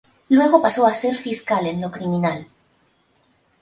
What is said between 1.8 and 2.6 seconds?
criminal.